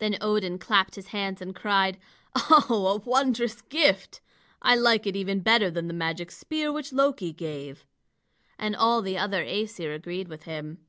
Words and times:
Then 0.00 0.18
Odin 0.20 0.58
clapped 0.58 0.96
his 0.96 1.06
hands 1.06 1.40
and 1.40 1.56
cried: 1.56 1.98
"Oh, 2.34 3.00
wondrous 3.06 3.62
gift! 3.62 4.20
I 4.60 4.76
like 4.76 5.06
it 5.06 5.16
even 5.16 5.40
better 5.40 5.70
than 5.70 5.88
the 5.88 5.94
magic 5.94 6.30
spear 6.30 6.70
which 6.70 6.92
Loki 6.92 7.32
gave." 7.32 7.86
And 8.58 8.76
all 8.76 9.00
the 9.00 9.16
other 9.16 9.42
Æsir 9.42 9.94
agreed 9.96 10.28
with 10.28 10.42
him. 10.42 10.84